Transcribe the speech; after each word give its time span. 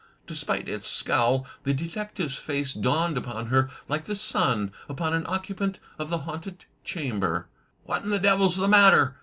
Despite 0.25 0.67
its 0.67 0.87
scowl 0.87 1.45
the 1.63 1.75
detective's 1.75 2.35
face 2.35 2.73
dawned 2.73 3.17
upon 3.19 3.49
her 3.49 3.69
like 3.87 4.05
the 4.05 4.15
sun 4.15 4.71
upon 4.89 5.13
an 5.13 5.27
occupant 5.27 5.77
of 5.99 6.09
the 6.09 6.21
hatmted 6.21 6.65
chamber." 6.83 7.45
What 7.85 8.01
in 8.03 8.09
the 8.09 8.17
devil's 8.17 8.57
the 8.57 8.67
matter? 8.67 9.17